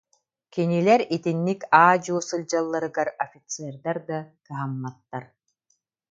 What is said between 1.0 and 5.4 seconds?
итинник аа-дьуо сылдьалларыгар офицердар да кыһамматтар